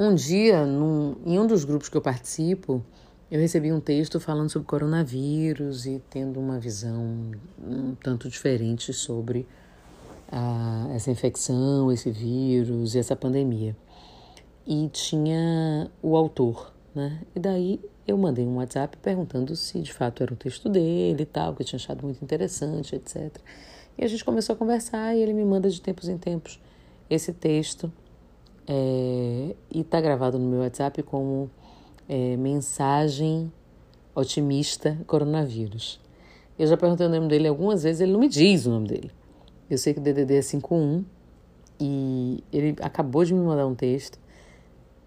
Um 0.00 0.14
dia, 0.14 0.64
num, 0.64 1.14
em 1.26 1.38
um 1.38 1.46
dos 1.46 1.62
grupos 1.62 1.90
que 1.90 1.94
eu 1.94 2.00
participo, 2.00 2.82
eu 3.30 3.38
recebi 3.38 3.70
um 3.70 3.80
texto 3.80 4.18
falando 4.18 4.48
sobre 4.48 4.66
coronavírus 4.66 5.84
e 5.84 6.02
tendo 6.08 6.40
uma 6.40 6.58
visão 6.58 7.32
um 7.62 7.94
tanto 7.96 8.26
diferente 8.26 8.94
sobre 8.94 9.46
a, 10.32 10.88
essa 10.94 11.10
infecção, 11.10 11.92
esse 11.92 12.10
vírus 12.10 12.94
e 12.94 12.98
essa 12.98 13.14
pandemia. 13.14 13.76
E 14.66 14.88
tinha 14.88 15.90
o 16.00 16.16
autor, 16.16 16.72
né? 16.94 17.20
E 17.36 17.38
daí 17.38 17.78
eu 18.08 18.16
mandei 18.16 18.46
um 18.46 18.56
WhatsApp 18.56 18.96
perguntando 19.02 19.54
se 19.54 19.82
de 19.82 19.92
fato 19.92 20.22
era 20.22 20.32
o 20.32 20.36
texto 20.36 20.70
dele 20.70 21.24
e 21.24 21.26
tal, 21.26 21.54
que 21.54 21.60
eu 21.60 21.66
tinha 21.66 21.76
achado 21.76 22.02
muito 22.04 22.24
interessante, 22.24 22.96
etc. 22.96 23.36
E 23.98 24.04
a 24.06 24.08
gente 24.08 24.24
começou 24.24 24.54
a 24.54 24.56
conversar 24.56 25.14
e 25.14 25.20
ele 25.20 25.34
me 25.34 25.44
manda 25.44 25.68
de 25.68 25.78
tempos 25.78 26.08
em 26.08 26.16
tempos 26.16 26.58
esse 27.10 27.34
texto 27.34 27.92
é, 28.66 29.54
e 29.70 29.80
está 29.80 30.00
gravado 30.00 30.38
no 30.38 30.48
meu 30.48 30.60
WhatsApp 30.60 31.02
como 31.02 31.50
é, 32.08 32.36
mensagem 32.36 33.52
otimista 34.14 34.98
coronavírus. 35.06 36.00
Eu 36.58 36.66
já 36.66 36.76
perguntei 36.76 37.06
o 37.06 37.10
nome 37.10 37.28
dele 37.28 37.48
algumas 37.48 37.82
vezes, 37.82 38.00
ele 38.00 38.12
não 38.12 38.20
me 38.20 38.28
diz 38.28 38.66
o 38.66 38.70
nome 38.70 38.88
dele. 38.88 39.10
Eu 39.68 39.78
sei 39.78 39.94
que 39.94 40.00
o 40.00 40.02
DDD 40.02 40.36
é 40.36 40.42
51 40.42 41.04
e 41.80 42.44
ele 42.52 42.76
acabou 42.82 43.24
de 43.24 43.32
me 43.32 43.40
mandar 43.40 43.66
um 43.66 43.74
texto 43.74 44.18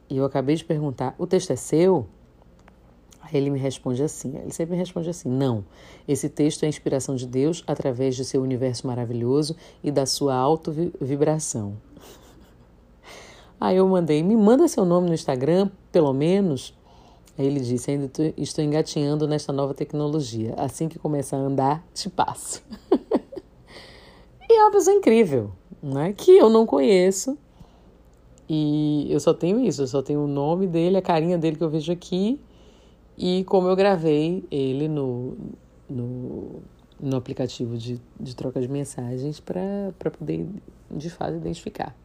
e 0.09 0.17
eu 0.17 0.25
acabei 0.25 0.55
de 0.55 0.63
perguntar: 0.63 1.15
o 1.17 1.27
texto 1.27 1.51
é 1.51 1.55
seu? 1.55 2.07
Aí 3.21 3.37
ele 3.37 3.49
me 3.49 3.59
responde 3.59 4.03
assim: 4.03 4.37
ele 4.37 4.51
sempre 4.51 4.73
me 4.73 4.77
responde 4.77 5.09
assim, 5.09 5.29
não. 5.29 5.65
Esse 6.07 6.29
texto 6.29 6.63
é 6.63 6.65
a 6.65 6.69
inspiração 6.69 7.15
de 7.15 7.25
Deus 7.25 7.63
através 7.65 8.15
de 8.15 8.23
seu 8.23 8.41
universo 8.41 8.85
maravilhoso 8.85 9.55
e 9.83 9.91
da 9.91 10.05
sua 10.05 10.35
auto-vibração. 10.35 11.77
Aí 13.63 13.77
eu 13.77 13.87
mandei, 13.87 14.21
me 14.21 14.35
manda 14.35 14.67
seu 14.67 14.83
nome 14.83 15.07
no 15.07 15.13
Instagram, 15.13 15.69
pelo 15.89 16.11
menos. 16.11 16.77
Aí 17.37 17.45
ele 17.45 17.61
disse, 17.61 17.91
ainda 17.91 18.11
estou 18.35 18.61
engatinhando 18.61 19.25
nesta 19.25 19.53
nova 19.53 19.73
tecnologia. 19.73 20.53
Assim 20.57 20.89
que 20.89 20.99
começar 20.99 21.37
a 21.37 21.39
andar, 21.39 21.87
te 21.93 22.09
passo. 22.09 22.61
e 24.49 24.53
é 24.53 24.63
uma 24.63 24.71
pessoa 24.71 24.93
incrível, 24.93 25.51
né? 25.81 26.11
Que 26.11 26.31
eu 26.31 26.49
não 26.49 26.65
conheço. 26.65 27.37
E 28.49 29.07
eu 29.09 29.21
só 29.21 29.33
tenho 29.33 29.61
isso, 29.61 29.83
eu 29.83 29.87
só 29.87 30.01
tenho 30.01 30.25
o 30.25 30.27
nome 30.27 30.67
dele, 30.67 30.97
a 30.97 31.01
carinha 31.01 31.37
dele 31.37 31.55
que 31.55 31.63
eu 31.63 31.69
vejo 31.69 31.89
aqui. 31.89 32.41
E 33.17 33.45
como 33.45 33.69
eu 33.69 33.77
gravei 33.77 34.43
ele 34.51 34.89
no, 34.89 35.37
no, 35.89 36.61
no 36.99 37.15
aplicativo 37.15 37.77
de, 37.77 37.97
de 38.19 38.35
troca 38.35 38.59
de 38.59 38.67
mensagens 38.67 39.39
para 39.39 40.11
poder, 40.19 40.49
de 40.91 41.09
fato, 41.09 41.37
identificar. 41.37 41.95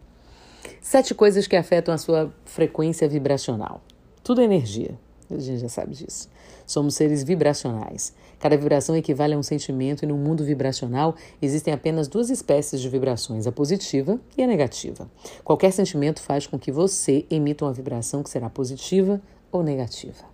Sete 0.80 1.14
coisas 1.14 1.46
que 1.46 1.56
afetam 1.56 1.92
a 1.92 1.98
sua 1.98 2.32
frequência 2.44 3.08
vibracional. 3.08 3.82
Tudo 4.22 4.40
é 4.40 4.44
energia. 4.44 4.98
A 5.30 5.38
gente 5.38 5.58
já 5.58 5.68
sabe 5.68 5.94
disso. 5.94 6.28
Somos 6.66 6.94
seres 6.94 7.22
vibracionais. 7.22 8.14
Cada 8.38 8.56
vibração 8.56 8.96
equivale 8.96 9.34
a 9.34 9.38
um 9.38 9.42
sentimento, 9.42 10.02
e 10.02 10.06
no 10.06 10.16
mundo 10.16 10.44
vibracional 10.44 11.14
existem 11.42 11.74
apenas 11.74 12.08
duas 12.08 12.30
espécies 12.30 12.80
de 12.80 12.88
vibrações, 12.88 13.46
a 13.46 13.52
positiva 13.52 14.18
e 14.36 14.42
a 14.42 14.46
negativa. 14.46 15.10
Qualquer 15.44 15.72
sentimento 15.72 16.22
faz 16.22 16.46
com 16.46 16.58
que 16.58 16.72
você 16.72 17.26
emita 17.30 17.64
uma 17.64 17.72
vibração 17.72 18.22
que 18.22 18.30
será 18.30 18.48
positiva 18.48 19.20
ou 19.52 19.62
negativa. 19.62 20.24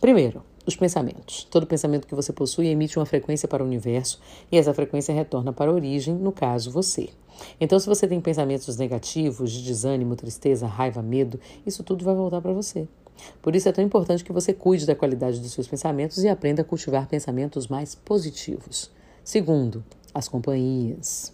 Primeiro, 0.00 0.42
os 0.66 0.76
pensamentos. 0.76 1.44
Todo 1.50 1.66
pensamento 1.66 2.06
que 2.06 2.14
você 2.14 2.32
possui 2.32 2.68
emite 2.68 2.98
uma 2.98 3.06
frequência 3.06 3.48
para 3.48 3.62
o 3.62 3.66
universo 3.66 4.20
e 4.50 4.56
essa 4.56 4.72
frequência 4.72 5.14
retorna 5.14 5.52
para 5.52 5.70
a 5.70 5.74
origem, 5.74 6.14
no 6.14 6.32
caso, 6.32 6.70
você. 6.70 7.08
Então, 7.60 7.78
se 7.78 7.86
você 7.86 8.06
tem 8.06 8.20
pensamentos 8.20 8.76
negativos, 8.76 9.50
de 9.50 9.62
desânimo, 9.62 10.16
tristeza, 10.16 10.66
raiva, 10.66 11.02
medo, 11.02 11.40
isso 11.66 11.82
tudo 11.82 12.04
vai 12.04 12.14
voltar 12.14 12.40
para 12.40 12.52
você. 12.52 12.86
Por 13.40 13.54
isso 13.54 13.68
é 13.68 13.72
tão 13.72 13.84
importante 13.84 14.24
que 14.24 14.32
você 14.32 14.52
cuide 14.52 14.86
da 14.86 14.94
qualidade 14.94 15.40
dos 15.40 15.52
seus 15.52 15.68
pensamentos 15.68 16.22
e 16.22 16.28
aprenda 16.28 16.62
a 16.62 16.64
cultivar 16.64 17.08
pensamentos 17.08 17.66
mais 17.68 17.94
positivos. 17.94 18.90
Segundo, 19.24 19.84
as 20.14 20.28
companhias. 20.28 21.32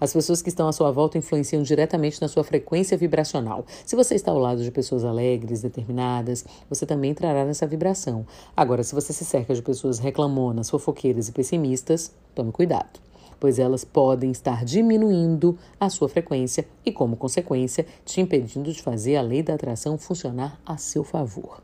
As 0.00 0.12
pessoas 0.12 0.40
que 0.40 0.48
estão 0.48 0.68
à 0.68 0.72
sua 0.72 0.90
volta 0.90 1.18
influenciam 1.18 1.62
diretamente 1.62 2.20
na 2.20 2.28
sua 2.28 2.44
frequência 2.44 2.96
vibracional. 2.96 3.64
Se 3.84 3.96
você 3.96 4.14
está 4.14 4.30
ao 4.30 4.38
lado 4.38 4.62
de 4.62 4.70
pessoas 4.70 5.04
alegres, 5.04 5.62
determinadas, 5.62 6.44
você 6.68 6.86
também 6.86 7.10
entrará 7.10 7.44
nessa 7.44 7.66
vibração. 7.66 8.26
Agora, 8.56 8.82
se 8.82 8.94
você 8.94 9.12
se 9.12 9.24
cerca 9.24 9.54
de 9.54 9.62
pessoas 9.62 9.98
reclamonas, 9.98 10.70
fofoqueiras 10.70 11.28
e 11.28 11.32
pessimistas, 11.32 12.12
tome 12.34 12.52
cuidado, 12.52 13.00
pois 13.40 13.58
elas 13.58 13.84
podem 13.84 14.30
estar 14.30 14.64
diminuindo 14.64 15.58
a 15.78 15.88
sua 15.90 16.08
frequência 16.08 16.66
e, 16.84 16.92
como 16.92 17.16
consequência, 17.16 17.86
te 18.04 18.20
impedindo 18.20 18.72
de 18.72 18.82
fazer 18.82 19.16
a 19.16 19.22
lei 19.22 19.42
da 19.42 19.54
atração 19.54 19.98
funcionar 19.98 20.60
a 20.64 20.76
seu 20.76 21.04
favor. 21.04 21.62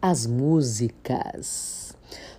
As 0.00 0.26
músicas. 0.26 1.96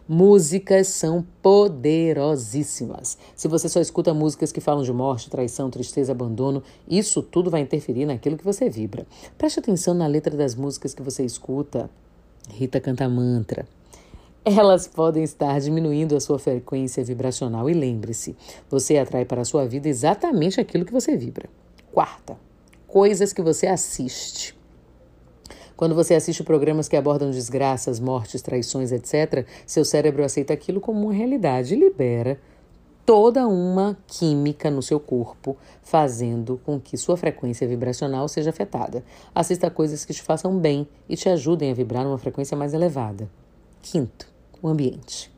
Músicas 0.07 0.87
são 0.87 1.25
poderosíssimas. 1.41 3.17
Se 3.33 3.47
você 3.47 3.69
só 3.69 3.79
escuta 3.79 4.13
músicas 4.13 4.51
que 4.51 4.59
falam 4.59 4.83
de 4.83 4.91
morte, 4.91 5.29
traição, 5.29 5.69
tristeza, 5.69 6.11
abandono, 6.11 6.61
isso 6.85 7.23
tudo 7.23 7.49
vai 7.49 7.61
interferir 7.61 8.05
naquilo 8.05 8.37
que 8.37 8.43
você 8.43 8.69
vibra. 8.69 9.07
Preste 9.37 9.59
atenção 9.59 9.93
na 9.93 10.05
letra 10.05 10.35
das 10.35 10.55
músicas 10.55 10.93
que 10.93 11.01
você 11.01 11.23
escuta. 11.23 11.89
Rita 12.49 12.81
canta 12.81 13.07
mantra. 13.07 13.65
Elas 14.43 14.87
podem 14.87 15.23
estar 15.23 15.57
diminuindo 15.61 16.17
a 16.17 16.19
sua 16.19 16.37
frequência 16.37 17.01
vibracional 17.01 17.69
e 17.69 17.73
lembre-se, 17.73 18.35
você 18.69 18.97
atrai 18.97 19.23
para 19.23 19.43
a 19.43 19.45
sua 19.45 19.65
vida 19.65 19.87
exatamente 19.87 20.59
aquilo 20.59 20.83
que 20.83 20.91
você 20.91 21.15
vibra. 21.15 21.49
Quarta, 21.93 22.37
coisas 22.85 23.31
que 23.31 23.41
você 23.41 23.67
assiste. 23.67 24.53
Quando 25.83 25.95
você 25.95 26.15
assiste 26.15 26.45
programas 26.45 26.87
que 26.87 26.95
abordam 26.95 27.29
desgraças, 27.29 27.99
mortes, 27.99 28.41
traições, 28.41 28.93
etc., 28.93 29.45
seu 29.67 29.83
cérebro 29.83 30.23
aceita 30.23 30.53
aquilo 30.53 30.79
como 30.79 31.01
uma 31.01 31.13
realidade 31.13 31.73
e 31.73 31.77
libera 31.77 32.39
toda 33.05 33.45
uma 33.45 33.97
química 34.07 34.71
no 34.71 34.81
seu 34.81 34.97
corpo, 34.97 35.57
fazendo 35.81 36.57
com 36.65 36.79
que 36.79 36.95
sua 36.95 37.17
frequência 37.17 37.67
vibracional 37.67 38.29
seja 38.29 38.51
afetada. 38.51 39.03
Assista 39.35 39.69
coisas 39.69 40.05
que 40.05 40.13
te 40.13 40.21
façam 40.21 40.57
bem 40.57 40.87
e 41.09 41.17
te 41.17 41.27
ajudem 41.27 41.69
a 41.71 41.73
vibrar 41.73 42.05
numa 42.05 42.17
frequência 42.17 42.55
mais 42.55 42.73
elevada. 42.73 43.29
Quinto, 43.81 44.25
o 44.61 44.69
ambiente. 44.69 45.32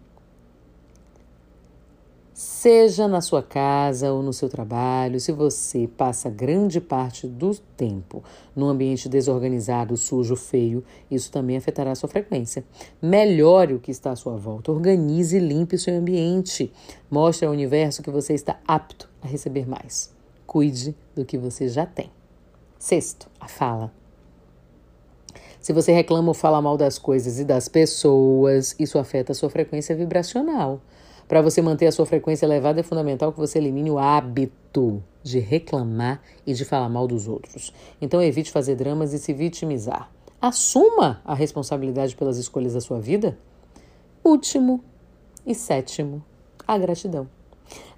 Seja 2.37 3.07
na 3.07 3.21
sua 3.21 3.41
casa 3.41 4.11
ou 4.11 4.21
no 4.21 4.33
seu 4.33 4.49
trabalho, 4.49 5.21
se 5.21 5.31
você 5.31 5.87
passa 5.87 6.29
grande 6.29 6.81
parte 6.81 7.25
do 7.25 7.55
tempo 7.77 8.21
num 8.53 8.67
ambiente 8.67 9.07
desorganizado, 9.07 9.95
sujo, 9.95 10.35
feio, 10.35 10.83
isso 11.09 11.31
também 11.31 11.55
afetará 11.55 11.93
a 11.93 11.95
sua 11.95 12.09
frequência. 12.09 12.65
Melhore 13.01 13.75
o 13.75 13.79
que 13.79 13.89
está 13.89 14.11
à 14.11 14.17
sua 14.17 14.35
volta, 14.35 14.69
organize 14.69 15.37
e 15.37 15.39
limpe 15.39 15.77
o 15.77 15.79
seu 15.79 15.95
ambiente. 15.95 16.73
Mostre 17.09 17.45
ao 17.45 17.53
universo 17.53 18.03
que 18.03 18.11
você 18.11 18.33
está 18.33 18.59
apto 18.67 19.09
a 19.21 19.27
receber 19.27 19.65
mais. 19.65 20.13
Cuide 20.45 20.93
do 21.15 21.23
que 21.23 21.37
você 21.37 21.69
já 21.69 21.85
tem. 21.85 22.11
Sexto, 22.77 23.29
a 23.39 23.47
fala. 23.47 23.93
Se 25.61 25.71
você 25.71 25.93
reclama 25.93 26.27
ou 26.27 26.33
fala 26.33 26.61
mal 26.61 26.75
das 26.75 26.97
coisas 26.97 27.39
e 27.39 27.45
das 27.45 27.69
pessoas, 27.69 28.75
isso 28.77 28.99
afeta 28.99 29.31
a 29.31 29.35
sua 29.35 29.49
frequência 29.49 29.95
vibracional. 29.95 30.81
Para 31.27 31.41
você 31.41 31.61
manter 31.61 31.87
a 31.87 31.91
sua 31.91 32.05
frequência 32.05 32.45
elevada, 32.45 32.79
é 32.79 32.83
fundamental 32.83 33.33
que 33.33 33.39
você 33.39 33.57
elimine 33.57 33.89
o 33.89 33.97
hábito 33.97 35.03
de 35.23 35.39
reclamar 35.39 36.21
e 36.45 36.53
de 36.53 36.63
falar 36.63 36.87
mal 36.87 37.07
dos 37.07 37.27
outros. 37.27 37.73
Então, 37.99 38.21
evite 38.21 38.51
fazer 38.51 38.75
dramas 38.75 39.11
e 39.11 39.17
se 39.17 39.33
vitimizar. 39.33 40.11
Assuma 40.39 41.21
a 41.25 41.33
responsabilidade 41.33 42.15
pelas 42.15 42.37
escolhas 42.37 42.73
da 42.73 42.81
sua 42.81 42.99
vida. 42.99 43.37
Último 44.23 44.83
e 45.45 45.55
sétimo, 45.55 46.23
a 46.67 46.77
gratidão. 46.77 47.27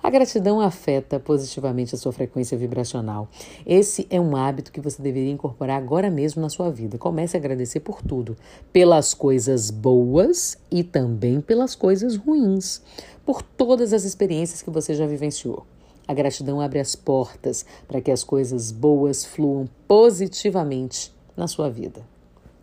A 0.01 0.09
gratidão 0.09 0.61
afeta 0.61 1.19
positivamente 1.19 1.93
a 1.93 1.97
sua 1.97 2.11
frequência 2.11 2.57
vibracional. 2.57 3.27
Esse 3.65 4.07
é 4.09 4.21
um 4.21 4.35
hábito 4.35 4.71
que 4.71 4.79
você 4.79 5.01
deveria 5.01 5.31
incorporar 5.31 5.77
agora 5.77 6.09
mesmo 6.09 6.41
na 6.41 6.49
sua 6.49 6.71
vida. 6.71 6.97
Comece 6.97 7.35
a 7.35 7.39
agradecer 7.39 7.81
por 7.81 8.01
tudo, 8.01 8.37
pelas 8.71 9.13
coisas 9.13 9.69
boas 9.69 10.57
e 10.71 10.83
também 10.83 11.41
pelas 11.41 11.75
coisas 11.75 12.15
ruins, 12.15 12.81
por 13.25 13.41
todas 13.41 13.91
as 13.91 14.03
experiências 14.03 14.61
que 14.61 14.69
você 14.69 14.93
já 14.93 15.05
vivenciou. 15.05 15.65
A 16.07 16.13
gratidão 16.13 16.61
abre 16.61 16.79
as 16.79 16.95
portas 16.95 17.65
para 17.85 17.99
que 17.99 18.11
as 18.11 18.23
coisas 18.23 18.71
boas 18.71 19.25
fluam 19.25 19.67
positivamente 19.87 21.13
na 21.35 21.47
sua 21.47 21.69
vida. 21.69 22.01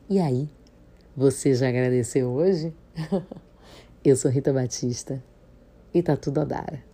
E 0.08 0.18
aí, 0.18 0.48
você 1.14 1.54
já 1.54 1.68
agradeceu 1.68 2.30
hoje? 2.30 2.72
Eu 4.02 4.16
sou 4.16 4.30
Rita 4.30 4.52
Batista 4.52 5.22
e 5.92 6.02
tá 6.02 6.16
tudo 6.16 6.40
a 6.40 6.44
dar. 6.44 6.93